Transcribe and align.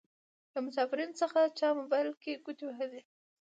له 0.53 0.59
مسافرينو 0.67 1.19
څخه 1.21 1.39
چا 1.59 1.67
موبايل 1.79 2.09
کې 2.21 2.41
ګوتې 2.45 2.63
وهلې. 2.65 3.01